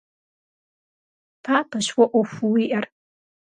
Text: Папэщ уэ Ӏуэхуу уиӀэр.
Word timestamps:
Папэщ 1.43 1.87
уэ 1.97 2.05
Ӏуэхуу 2.11 2.51
уиӀэр. 2.53 2.85